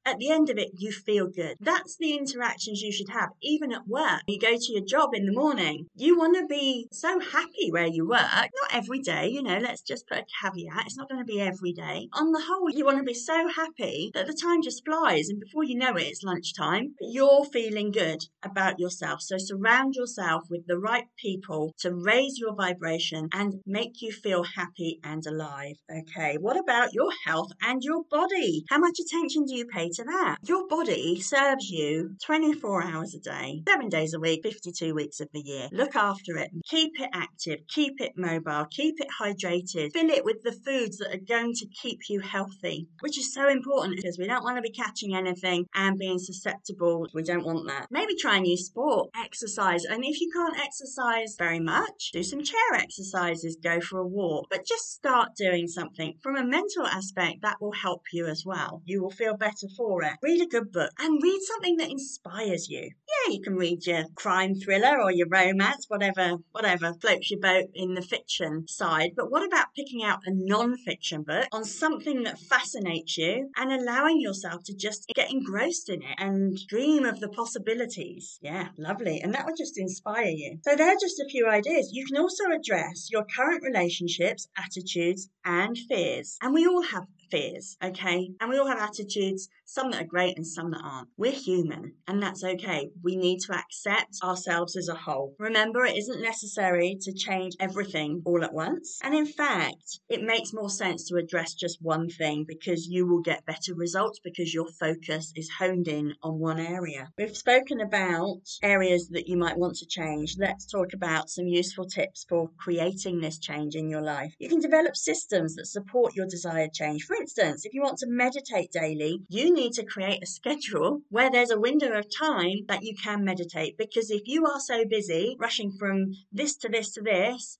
at 0.04 0.19
the 0.19 0.30
end 0.30 0.50
of 0.50 0.59
it, 0.59 0.71
you 0.78 0.92
feel 0.92 1.26
good. 1.26 1.57
That's 1.61 1.97
the 1.99 2.14
interactions 2.14 2.80
you 2.80 2.92
should 2.92 3.11
have, 3.11 3.30
even 3.42 3.73
at 3.73 3.87
work. 3.87 4.23
You 4.26 4.38
go 4.38 4.57
to 4.57 4.73
your 4.73 4.85
job 4.85 5.11
in 5.12 5.26
the 5.26 5.33
morning, 5.33 5.87
you 5.95 6.16
want 6.16 6.37
to 6.37 6.47
be 6.47 6.88
so 6.92 7.21
happy 7.21 7.71
where 7.71 7.87
you 7.87 8.09
work. 8.09 8.21
Not 8.21 8.73
every 8.73 9.00
day, 9.00 9.28
you 9.28 9.42
know, 9.42 9.59
let's 9.59 9.83
just 9.83 10.07
put 10.09 10.19
a 10.19 10.25
caveat. 10.42 10.87
It's 10.87 10.97
not 10.97 11.09
going 11.09 11.21
to 11.21 11.30
be 11.30 11.40
every 11.40 11.73
day. 11.73 12.09
On 12.14 12.33
the 12.33 12.42
whole, 12.47 12.71
you 12.71 12.85
want 12.85 12.99
to 12.99 13.04
be 13.04 13.14
so 13.14 13.49
happy 13.49 14.11
that 14.14 14.26
the 14.26 14.33
time 14.33 14.62
just 14.62 14.85
flies, 14.85 15.28
and 15.28 15.40
before 15.40 15.64
you 15.64 15.76
know 15.76 15.95
it, 15.97 16.04
it's 16.04 16.23
lunchtime. 16.23 16.95
But 16.99 17.11
you're 17.11 17.45
feeling 17.45 17.90
good 17.90 18.21
about 18.42 18.78
yourself. 18.78 19.21
So 19.23 19.37
surround 19.38 19.95
yourself 19.95 20.45
with 20.50 20.66
the 20.66 20.78
right 20.78 21.04
people 21.19 21.75
to 21.80 21.95
raise 21.95 22.38
your 22.38 22.54
vibration 22.54 23.28
and 23.33 23.61
make 23.66 24.00
you 24.00 24.12
feel 24.12 24.45
happy 24.45 24.99
and 25.04 25.25
alive. 25.26 25.76
Okay, 25.90 26.37
what 26.40 26.59
about 26.59 26.95
your 26.95 27.11
health 27.26 27.50
and 27.62 27.83
your 27.83 28.02
body? 28.11 28.64
How 28.71 28.78
much 28.78 28.99
attention 28.99 29.45
do 29.45 29.54
you 29.54 29.66
pay 29.66 29.89
to 29.92 30.04
that. 30.04 30.37
Your 30.44 30.66
body 30.68 31.20
serves 31.20 31.70
you 31.70 32.16
24 32.25 32.85
hours 32.85 33.14
a 33.14 33.20
day, 33.20 33.62
seven 33.68 33.88
days 33.88 34.14
a 34.14 34.20
week, 34.20 34.40
52 34.42 34.94
weeks 34.94 35.20
of 35.20 35.28
the 35.32 35.40
year. 35.40 35.68
Look 35.73 35.97
after 35.97 36.37
it. 36.37 36.50
Keep 36.68 37.00
it 37.00 37.11
active. 37.12 37.61
Keep 37.68 38.00
it 38.00 38.12
mobile. 38.16 38.66
Keep 38.70 38.97
it 39.00 39.09
hydrated. 39.20 39.92
Fill 39.92 40.11
it 40.11 40.25
with 40.25 40.42
the 40.42 40.52
foods 40.52 40.99
that 40.99 41.14
are 41.14 41.26
going 41.26 41.52
to 41.54 41.66
keep 41.82 42.00
you 42.09 42.20
healthy, 42.20 42.88
which 43.00 43.18
is 43.18 43.35
so 43.35 43.49
important 43.49 43.97
because 43.97 44.18
we 44.18 44.26
don't 44.26 44.44
want 44.44 44.56
to 44.56 44.62
be 44.62 44.70
catching 44.70 45.14
anything 45.14 45.66
and 45.75 45.99
being 45.99 46.18
susceptible. 46.18 47.06
We 47.14 47.23
don't 47.23 47.44
want 47.44 47.66
that. 47.68 47.87
Maybe 47.90 48.14
try 48.16 48.37
a 48.37 48.40
new 48.40 48.56
sport, 48.56 49.11
exercise. 49.16 49.85
And 49.85 50.04
if 50.04 50.20
you 50.20 50.30
can't 50.32 50.59
exercise 50.59 51.37
very 51.38 51.61
much, 51.61 52.11
do 52.12 52.23
some 52.23 52.42
chair 52.42 52.75
exercises, 52.75 53.59
go 53.62 53.80
for 53.80 53.99
a 53.99 54.06
walk, 54.06 54.47
but 54.50 54.66
just 54.66 54.92
start 54.92 55.30
doing 55.37 55.66
something. 55.68 56.14
From 56.23 56.37
a 56.37 56.44
mental 56.44 56.87
aspect, 56.87 57.42
that 57.42 57.56
will 57.61 57.73
help 57.73 58.02
you 58.12 58.26
as 58.26 58.44
well. 58.44 58.82
You 58.85 59.02
will 59.02 59.11
feel 59.11 59.37
better 59.37 59.68
for 59.81 60.03
it. 60.03 60.13
Read 60.23 60.43
a 60.43 60.47
good 60.47 60.71
book 60.73 60.91
and 60.99 61.23
read 61.23 61.41
something 61.41 61.79
that 61.79 61.91
inspires 61.91 62.69
you. 62.69 62.83
Yeah, 62.83 63.33
you 63.33 63.41
can 63.41 63.57
read 63.57 63.87
your 63.87 64.05
crime 64.15 64.55
thriller 64.55 65.01
or 65.01 65.11
your 65.11 65.27
romance, 65.27 65.87
whatever, 65.89 66.37
whatever 66.53 66.93
floats 67.01 67.31
your 67.31 67.41
boat 67.41 67.71
in 67.73 67.95
the 67.95 68.03
fiction 68.03 68.69
side. 68.69 69.13
But 69.17 69.31
what 69.31 69.47
about 69.47 69.75
picking 69.75 70.05
out 70.05 70.21
a 70.27 70.33
non-fiction 70.35 71.23
book 71.23 71.49
on 71.51 71.65
something 71.65 72.25
that 72.25 72.39
fascinates 72.39 73.17
you 73.17 73.49
and 73.57 73.73
allowing 73.73 74.21
yourself 74.21 74.65
to 74.65 74.75
just 74.75 75.11
get 75.15 75.31
engrossed 75.31 75.89
in 75.89 76.03
it 76.03 76.17
and 76.19 76.59
dream 76.69 77.07
of 77.07 77.21
the 77.21 77.29
possibilities? 77.29 78.39
Yeah, 78.43 78.69
lovely. 78.77 79.23
And 79.23 79.33
that 79.33 79.47
will 79.47 79.57
just 79.57 79.79
inspire 79.79 80.29
you. 80.29 80.59
So 80.63 80.77
there 80.77 80.91
are 80.91 81.01
just 81.01 81.21
a 81.21 81.29
few 81.31 81.49
ideas. 81.49 81.91
You 81.91 82.05
can 82.05 82.19
also 82.19 82.45
address 82.55 83.09
your 83.11 83.25
current 83.35 83.63
relationships, 83.65 84.47
attitudes, 84.59 85.31
and 85.43 85.79
fears. 85.89 86.37
And 86.43 86.53
we 86.53 86.67
all 86.67 86.83
have 86.83 87.07
fears, 87.31 87.77
okay? 87.83 88.31
And 88.41 88.51
we 88.51 88.59
all 88.59 88.67
have 88.67 88.79
attitudes, 88.79 89.49
some 89.65 89.91
that 89.91 90.03
are 90.03 90.07
great 90.07 90.37
and 90.37 90.47
some 90.47 90.71
that 90.71 90.83
aren't. 90.83 91.09
We're 91.17 91.33
human, 91.33 91.95
and 92.07 92.23
that's 92.23 92.45
okay. 92.45 92.91
We 93.03 93.17
need 93.17 93.41
to 93.41 93.55
accept 93.55 94.19
ourselves 94.23 94.77
as 94.77 94.89
a 94.89 94.95
whole. 94.95 95.35
Remember, 95.39 95.85
it 95.85 95.97
isn't 95.97 96.23
necessary 96.23 96.99
to 97.03 97.13
change 97.13 97.55
everything 97.61 98.23
all 98.25 98.43
at 98.45 98.53
once. 98.53 98.99
And 99.03 99.15
in 99.15 99.27
fact, 99.27 100.01
it 100.09 100.23
makes 100.23 100.53
more 100.53 100.71
sense 100.71 101.09
to 101.09 101.17
address 101.17 101.55
just 101.55 101.79
one 101.81 102.09
thing 102.09 102.45
because 102.47 102.87
you 102.87 103.07
will 103.07 103.21
get 103.21 103.47
better 103.47 103.75
results 103.75 104.21
because 104.23 104.53
your 104.53 104.69
focus 104.79 105.33
is 105.37 105.51
honed 105.51 105.89
in 105.89 106.15
on 106.23 106.39
one 106.39 106.59
area. 106.59 107.09
We've 107.19 107.37
spoken 107.37 107.81
about 107.81 108.41
areas 108.63 109.09
that 109.11 109.29
you 109.29 109.37
might 109.37 109.59
want 109.59 109.77
to 109.77 109.87
change. 109.87 110.37
Let's 110.39 110.67
talk 110.67 110.93
about 110.93 111.31
some 111.31 111.47
useful 111.47 111.87
tips 111.87 112.25
for 112.29 112.51
creating 112.59 113.21
this 113.21 113.39
change 113.39 113.75
in 113.75 113.89
your 113.89 114.03
life. 114.03 114.35
You 114.39 114.49
can 114.49 114.61
develop 114.61 114.97
systems 114.97 115.55
that 115.57 115.67
support 115.67 116.15
your 116.15 116.27
desired 116.27 116.73
change. 116.73 117.05
For 117.05 117.20
instance, 117.21 117.65
if 117.65 117.75
you 117.75 117.83
want 117.83 117.99
to 117.99 118.07
meditate 118.09 118.73
daily, 118.73 119.23
you 119.29 119.55
need 119.55 119.73
to 119.75 119.85
create 119.85 120.23
a 120.23 120.27
schedule 120.27 121.03
where 121.11 121.31
there's 121.31 121.50
a 121.50 121.61
window 121.61 121.93
of 121.93 122.07
time 122.19 122.67
that 122.67 122.83
you 122.83 122.95
can 122.97 123.25
meditate. 123.25 123.79
Because 123.79 124.11
if 124.11 124.23
you 124.27 124.47
are 124.47 124.59
so 124.61 124.85
busy 124.85 125.37
rushing 125.39 125.73
from 125.79 126.12
this 126.33 126.57
to 126.57 126.69
this 126.69 126.93
to 126.95 127.03
this, 127.03 127.59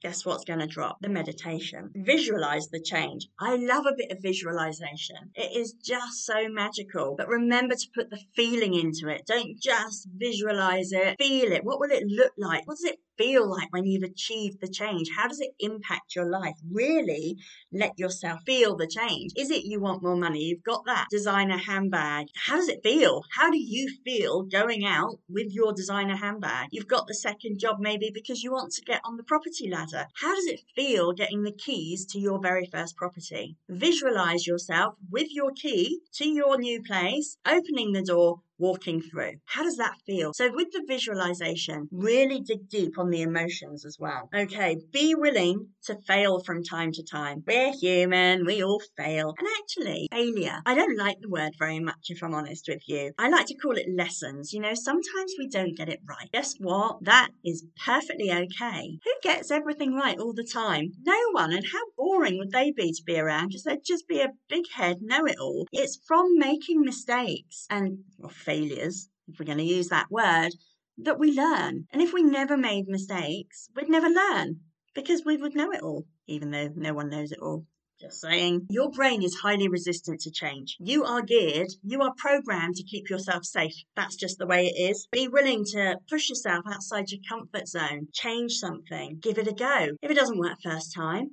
guess 0.00 0.24
what's 0.24 0.44
going 0.44 0.60
to 0.60 0.66
drop? 0.66 0.98
The 1.00 1.08
meditation. 1.08 1.90
Visualize 1.94 2.68
the 2.68 2.80
change. 2.80 3.28
I 3.38 3.56
love 3.56 3.86
a 3.86 3.96
bit 3.96 4.12
of 4.12 4.22
visualization. 4.22 5.16
It 5.34 5.56
is 5.56 5.72
just 5.72 6.24
so 6.24 6.48
magical. 6.48 7.14
But 7.16 7.28
remember 7.28 7.74
to 7.74 7.88
put 7.94 8.10
the 8.10 8.20
feeling 8.34 8.74
into 8.74 9.08
it. 9.08 9.26
Don't 9.26 9.58
just 9.60 10.08
visualize 10.16 10.92
it. 10.92 11.16
Feel 11.18 11.52
it. 11.52 11.64
What 11.64 11.80
will 11.80 11.90
it 11.90 12.04
look 12.06 12.32
like? 12.38 12.66
What 12.66 12.76
does 12.76 12.92
it 12.92 12.98
feel 13.18 13.50
like 13.50 13.72
when 13.72 13.84
you've 13.84 14.04
achieved 14.04 14.60
the 14.60 14.68
change? 14.68 15.08
How 15.14 15.26
does 15.26 15.40
it 15.40 15.50
impact 15.58 16.14
your 16.14 16.30
life? 16.30 16.54
Really 16.70 17.36
let 17.72 17.98
yourself 17.98 18.40
feel 18.46 18.76
the 18.76 18.86
change. 18.86 19.32
Is 19.36 19.50
it 19.50 19.64
you 19.64 19.80
want 19.80 20.02
more 20.02 20.16
money? 20.16 20.44
You've 20.44 20.62
got 20.62 20.84
that 20.86 21.08
designer 21.10 21.58
handbag. 21.58 22.28
How 22.36 22.56
does 22.56 22.68
it 22.68 22.82
feel? 22.84 23.24
How 23.34 23.50
do 23.50 23.58
you 23.58 23.90
feel 24.04 24.44
going 24.44 24.84
out 24.86 25.18
with 25.28 25.48
your 25.50 25.72
designer 25.72 26.16
handbag? 26.16 26.68
You've 26.70 26.86
got 26.86 27.08
the 27.08 27.14
second 27.14 27.58
job 27.58 27.78
maybe 27.80 28.10
because 28.14 28.42
you 28.42 28.52
want 28.52 28.72
to 28.74 28.82
get 28.82 29.00
on 29.04 29.16
the 29.16 29.24
property 29.24 29.68
ladder. 29.68 29.87
How 29.92 30.34
does 30.34 30.46
it 30.46 30.60
feel 30.74 31.12
getting 31.12 31.42
the 31.42 31.52
keys 31.52 32.04
to 32.06 32.18
your 32.18 32.40
very 32.40 32.66
first 32.66 32.96
property? 32.96 33.56
Visualize 33.68 34.46
yourself 34.46 34.94
with 35.10 35.28
your 35.30 35.52
key 35.52 36.00
to 36.14 36.28
your 36.28 36.58
new 36.58 36.82
place, 36.82 37.36
opening 37.46 37.92
the 37.92 38.02
door, 38.02 38.42
walking 38.58 39.00
through. 39.00 39.32
How 39.46 39.62
does 39.62 39.76
that 39.76 39.94
feel? 40.06 40.32
So, 40.34 40.50
with 40.52 40.68
the 40.72 40.84
visualization, 40.86 41.88
really 41.90 42.40
dig 42.40 42.68
deep 42.68 42.98
on 42.98 43.10
the 43.10 43.22
emotions 43.22 43.84
as 43.84 43.96
well. 43.98 44.28
Okay, 44.34 44.76
be 44.92 45.14
willing 45.14 45.68
to 45.84 45.96
fail 46.06 46.40
from 46.40 46.62
time 46.62 46.92
to 46.92 47.02
time. 47.02 47.42
We're 47.46 47.72
human, 47.72 48.44
we 48.44 48.62
all 48.62 48.80
fail. 48.96 49.34
And 49.38 49.48
actually, 49.60 50.08
failure, 50.10 50.60
I 50.66 50.74
don't 50.74 50.98
like 50.98 51.18
the 51.20 51.28
word 51.28 51.52
very 51.58 51.80
much 51.80 52.08
if 52.08 52.22
I'm 52.22 52.34
honest 52.34 52.66
with 52.68 52.82
you. 52.86 53.12
I 53.18 53.28
like 53.28 53.46
to 53.46 53.56
call 53.56 53.76
it 53.76 53.86
lessons. 53.96 54.52
You 54.52 54.60
know, 54.60 54.74
sometimes 54.74 55.34
we 55.38 55.48
don't 55.48 55.76
get 55.76 55.88
it 55.88 56.00
right. 56.08 56.30
Guess 56.32 56.54
what? 56.58 57.04
That 57.04 57.30
is 57.44 57.64
perfectly 57.84 58.30
okay. 58.30 58.98
Who 59.04 59.12
gets 59.22 59.50
everything 59.50 59.94
right 59.94 60.18
all 60.18 60.32
the 60.32 60.44
time? 60.44 60.92
No 61.04 61.18
one. 61.32 61.52
And 61.52 61.64
how 61.72 61.82
boring 61.96 62.38
would 62.38 62.52
they 62.52 62.72
be 62.72 62.92
to 62.92 63.02
be 63.04 63.18
around? 63.18 63.48
Because 63.48 63.64
they'd 63.64 63.84
just 63.84 64.08
be 64.08 64.20
a 64.20 64.32
big 64.48 64.64
head 64.74 64.98
know 65.00 65.24
it 65.26 65.38
all. 65.38 65.66
It's 65.72 65.98
from 66.06 66.38
making 66.38 66.80
mistakes 66.80 67.66
and 67.70 67.98
well, 68.18 68.30
failures, 68.48 69.08
if 69.28 69.38
we're 69.38 69.44
going 69.44 69.58
to 69.58 69.64
use 69.64 69.88
that 69.88 70.10
word, 70.10 70.52
that 70.96 71.18
we 71.18 71.32
learn. 71.32 71.86
And 71.92 72.00
if 72.00 72.12
we 72.14 72.22
never 72.22 72.56
made 72.56 72.88
mistakes, 72.88 73.68
we'd 73.76 73.90
never 73.90 74.08
learn 74.08 74.60
because 74.94 75.22
we 75.24 75.36
would 75.36 75.54
know 75.54 75.70
it 75.70 75.82
all, 75.82 76.06
even 76.26 76.50
though 76.50 76.70
no 76.74 76.94
one 76.94 77.10
knows 77.10 77.30
it 77.30 77.40
all. 77.40 77.66
Just 78.00 78.20
saying. 78.20 78.66
Your 78.70 78.90
brain 78.90 79.22
is 79.24 79.34
highly 79.34 79.68
resistant 79.68 80.20
to 80.20 80.30
change. 80.30 80.76
You 80.78 81.04
are 81.04 81.20
geared, 81.20 81.68
you 81.82 82.00
are 82.02 82.14
programmed 82.16 82.76
to 82.76 82.84
keep 82.84 83.10
yourself 83.10 83.44
safe. 83.44 83.74
That's 83.96 84.14
just 84.14 84.38
the 84.38 84.46
way 84.46 84.66
it 84.66 84.90
is. 84.90 85.08
Be 85.10 85.26
willing 85.26 85.64
to 85.72 85.96
push 86.08 86.28
yourself 86.28 86.64
outside 86.66 87.10
your 87.10 87.20
comfort 87.28 87.66
zone, 87.66 88.06
change 88.12 88.52
something, 88.52 89.18
give 89.20 89.38
it 89.38 89.48
a 89.48 89.52
go. 89.52 89.96
If 90.00 90.10
it 90.12 90.14
doesn't 90.14 90.38
work 90.38 90.58
first 90.62 90.94
time, 90.94 91.30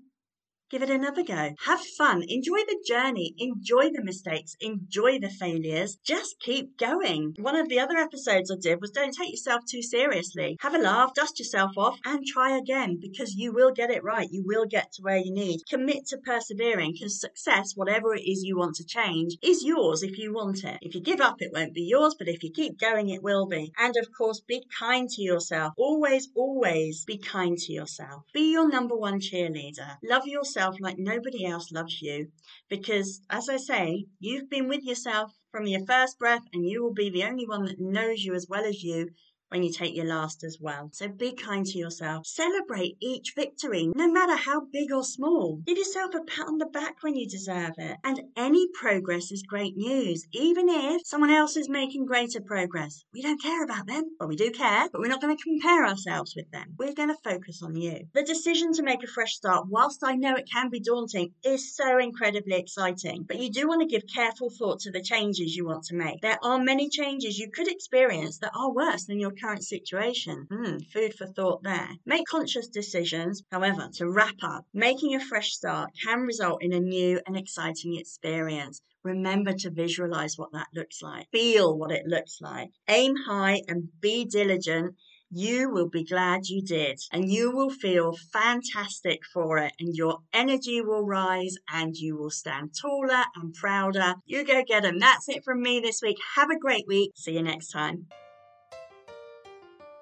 Give 0.75 0.83
it 0.83 0.89
another 0.89 1.23
go. 1.23 1.53
Have 1.63 1.79
fun. 1.79 2.21
Enjoy 2.27 2.57
the 2.57 2.83
journey. 2.85 3.33
Enjoy 3.37 3.91
the 3.91 4.03
mistakes. 4.03 4.57
Enjoy 4.59 5.19
the 5.19 5.29
failures. 5.29 5.97
Just 6.03 6.37
keep 6.41 6.77
going. 6.77 7.33
One 7.39 7.55
of 7.55 7.69
the 7.69 7.79
other 7.79 7.95
episodes 7.95 8.51
I 8.51 8.55
did 8.59 8.81
was 8.81 8.91
don't 8.91 9.13
take 9.13 9.31
yourself 9.31 9.61
too 9.71 9.81
seriously. 9.81 10.57
Have 10.59 10.75
a 10.75 10.79
laugh, 10.79 11.13
dust 11.13 11.39
yourself 11.39 11.77
off, 11.77 11.97
and 12.03 12.25
try 12.25 12.57
again 12.57 12.99
because 12.99 13.35
you 13.35 13.53
will 13.53 13.71
get 13.71 13.89
it 13.89 14.03
right. 14.03 14.27
You 14.29 14.43
will 14.45 14.65
get 14.65 14.91
to 14.91 15.01
where 15.01 15.15
you 15.15 15.31
need. 15.31 15.61
Commit 15.69 16.07
to 16.07 16.17
persevering 16.17 16.91
because 16.91 17.21
success, 17.21 17.71
whatever 17.77 18.13
it 18.13 18.23
is 18.23 18.43
you 18.43 18.57
want 18.57 18.75
to 18.75 18.85
change, 18.85 19.37
is 19.41 19.63
yours 19.63 20.03
if 20.03 20.17
you 20.17 20.33
want 20.33 20.65
it. 20.65 20.79
If 20.81 20.93
you 20.93 20.99
give 20.99 21.21
up, 21.21 21.41
it 21.41 21.53
won't 21.53 21.73
be 21.73 21.83
yours, 21.83 22.15
but 22.19 22.27
if 22.27 22.43
you 22.43 22.51
keep 22.51 22.77
going, 22.77 23.07
it 23.07 23.23
will 23.23 23.45
be. 23.45 23.71
And 23.77 23.95
of 23.95 24.09
course, 24.11 24.41
be 24.41 24.61
kind 24.77 25.07
to 25.11 25.21
yourself. 25.21 25.71
Always, 25.77 26.27
always 26.35 27.05
be 27.05 27.17
kind 27.17 27.57
to 27.59 27.71
yourself. 27.71 28.23
Be 28.33 28.51
your 28.51 28.67
number 28.67 28.97
one 28.97 29.21
cheerleader. 29.21 29.99
Love 30.03 30.27
yourself 30.27 30.64
yourself 30.65 30.79
like 30.79 30.97
nobody 30.97 31.45
else 31.45 31.71
loves 31.71 32.01
you. 32.01 32.31
Because, 32.69 33.21
as 33.29 33.49
I 33.49 33.57
say, 33.57 34.05
you've 34.19 34.49
been 34.49 34.67
with 34.67 34.83
yourself 34.83 35.31
from 35.51 35.67
your 35.67 35.85
first 35.85 36.17
breath, 36.17 36.41
and 36.53 36.67
you 36.67 36.81
will 36.81 36.93
be 36.93 37.09
the 37.11 37.23
only 37.23 37.47
one 37.47 37.65
that 37.65 37.79
knows 37.79 38.23
you 38.23 38.33
as 38.33 38.47
well 38.49 38.65
as 38.65 38.81
you 38.83 39.09
when 39.49 39.63
you 39.63 39.71
take 39.71 39.95
your 39.95 40.05
last 40.05 40.43
as 40.43 40.57
well. 40.59 40.89
So 40.93 41.07
be 41.07 41.33
kind 41.33 41.65
to 41.65 41.77
yourself. 41.77 42.25
Celebrate 42.25 42.97
each 42.99 43.33
victory, 43.35 43.91
no 43.95 44.11
matter 44.11 44.35
how 44.35 44.61
big 44.71 44.91
or 44.91 45.03
small. 45.03 45.61
Give 45.65 45.77
yourself 45.77 46.13
a 46.15 46.21
pat 46.21 46.47
on 46.47 46.57
the 46.57 46.65
back 46.65 47.01
when 47.01 47.15
you 47.15 47.27
deserve 47.27 47.73
it. 47.77 47.97
And 48.03 48.21
any 48.35 48.67
progress 48.73 49.31
is 49.31 49.43
great 49.43 49.77
news, 49.77 50.25
even 50.31 50.67
if 50.69 51.05
someone 51.05 51.29
else 51.29 51.55
is 51.55 51.69
making 51.69 52.05
greater 52.05 52.41
progress. 52.41 53.03
We 53.13 53.21
don't 53.21 53.41
care 53.41 53.63
about 53.63 53.87
them. 53.87 54.03
Well, 54.19 54.29
we 54.29 54.35
do 54.35 54.51
care, 54.51 54.89
but 54.91 54.99
we're 54.99 55.07
not 55.07 55.21
going 55.21 55.35
to 55.35 55.43
compare 55.43 55.85
ourselves 55.85 56.33
with 56.35 56.49
them. 56.51 56.75
We're 56.77 56.93
going 56.93 57.09
to 57.09 57.29
focus 57.29 57.61
on 57.63 57.75
you. 57.75 58.07
The 58.13 58.23
decision 58.23 58.73
to 58.73 58.83
make 58.83 59.03
a 59.03 59.07
fresh 59.07 59.35
start, 59.35 59.67
whilst 59.69 60.03
I 60.03 60.15
know 60.15 60.35
it 60.35 60.49
can 60.51 60.69
be 60.69 60.79
daunting, 60.79 61.33
is 61.43 61.75
so 61.75 61.97
incredibly 61.99 62.55
exciting. 62.55 63.23
But 63.27 63.39
you 63.39 63.51
do 63.51 63.67
want 63.67 63.81
to 63.81 63.87
give 63.87 64.03
careful 64.13 64.49
thought 64.49 64.79
to 64.81 64.91
the 64.91 65.01
changes 65.01 65.55
you 65.55 65.65
want 65.65 65.83
to 65.85 65.95
make. 65.95 66.21
There 66.21 66.39
are 66.43 66.59
many 66.59 66.89
changes 66.89 67.37
you 67.37 67.51
could 67.51 67.67
experience 67.67 68.39
that 68.39 68.51
are 68.55 68.73
worse 68.73 69.05
than 69.05 69.19
your 69.19 69.34
current 69.35 69.63
situation. 69.63 70.47
Hmm, 70.51 70.77
food 70.93 71.13
for 71.13 71.27
thought 71.27 71.63
there. 71.63 71.89
Make 72.05 72.25
conscious 72.25 72.67
decisions. 72.67 73.43
However, 73.51 73.89
to 73.95 74.09
wrap 74.09 74.35
up, 74.43 74.65
making 74.73 75.15
a 75.15 75.19
fresh 75.19 75.51
start 75.51 75.91
can 76.03 76.21
result 76.21 76.63
in 76.63 76.73
a 76.73 76.79
new 76.79 77.21
and 77.25 77.37
exciting 77.37 77.97
experience. 77.97 78.81
Remember 79.03 79.53
to 79.53 79.69
visualize 79.69 80.37
what 80.37 80.51
that 80.53 80.67
looks 80.73 81.01
like. 81.01 81.27
Feel 81.31 81.77
what 81.77 81.91
it 81.91 82.07
looks 82.07 82.39
like. 82.41 82.69
Aim 82.87 83.15
high 83.27 83.61
and 83.67 83.89
be 84.01 84.25
diligent 84.25 84.95
you 85.31 85.69
will 85.69 85.89
be 85.89 86.03
glad 86.03 86.47
you 86.47 86.61
did 86.61 86.99
and 87.11 87.29
you 87.29 87.51
will 87.51 87.69
feel 87.69 88.15
fantastic 88.31 89.19
for 89.33 89.57
it 89.57 89.73
and 89.79 89.95
your 89.95 90.19
energy 90.33 90.81
will 90.81 91.05
rise 91.05 91.55
and 91.69 91.95
you 91.95 92.17
will 92.17 92.29
stand 92.29 92.73
taller 92.79 93.23
and 93.35 93.53
prouder. 93.53 94.15
You 94.25 94.45
go 94.45 94.63
get 94.65 94.83
them. 94.83 94.99
That's 94.99 95.27
it 95.29 95.43
from 95.43 95.61
me 95.61 95.79
this 95.79 96.01
week. 96.01 96.17
Have 96.35 96.49
a 96.49 96.59
great 96.59 96.85
week. 96.87 97.11
See 97.15 97.33
you 97.33 97.43
next 97.43 97.69
time. 97.69 98.07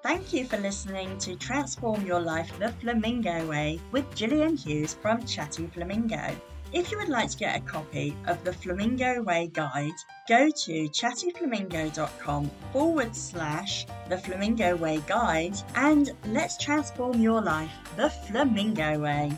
Thank 0.04 0.34
you 0.34 0.44
for 0.44 0.58
listening 0.58 1.16
to 1.20 1.34
Transform 1.34 2.04
Your 2.04 2.20
Life 2.20 2.52
the 2.58 2.68
Flamingo 2.72 3.46
Way 3.46 3.80
with 3.90 4.04
Gillian 4.14 4.54
Hughes 4.54 4.92
from 4.92 5.24
Chatty 5.24 5.66
Flamingo. 5.68 6.36
If 6.74 6.92
you 6.92 6.98
would 6.98 7.08
like 7.08 7.30
to 7.30 7.38
get 7.38 7.56
a 7.56 7.60
copy 7.64 8.14
of 8.26 8.44
the 8.44 8.52
Flamingo 8.52 9.22
Way 9.22 9.46
Guide, 9.46 9.94
go 10.28 10.50
to 10.50 10.88
chattyflamingo.com 10.90 12.50
forward 12.70 13.16
slash 13.16 13.86
the 14.10 14.18
Flamingo 14.18 14.76
Way 14.76 15.00
Guide 15.06 15.56
and 15.74 16.10
let's 16.26 16.58
transform 16.58 17.18
your 17.18 17.40
life 17.40 17.72
the 17.96 18.10
Flamingo 18.10 18.98
Way. 18.98 19.32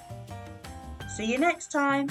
See 1.14 1.26
you 1.26 1.38
next 1.38 1.70
time. 1.70 2.08